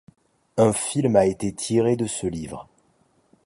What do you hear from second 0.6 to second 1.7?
film a été